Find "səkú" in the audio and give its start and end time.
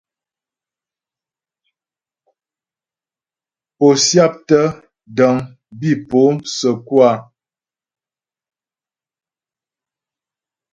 6.57-6.95